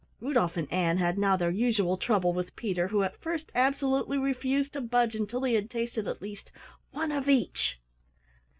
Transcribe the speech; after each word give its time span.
Rudolf 0.19 0.57
and 0.57 0.67
Ann 0.73 0.97
had 0.97 1.19
now 1.19 1.37
their 1.37 1.51
usual 1.51 1.95
trouble 1.95 2.33
with 2.33 2.55
Peter 2.55 2.87
who 2.87 3.03
at 3.03 3.21
first 3.21 3.51
absolutely 3.53 4.17
refused 4.17 4.73
to 4.73 4.81
budge 4.81 5.13
until 5.13 5.43
he 5.43 5.53
had 5.53 5.69
tasted 5.69 6.07
at 6.07 6.23
least 6.23 6.51
"one 6.89 7.11
of 7.11 7.29
each". 7.29 7.79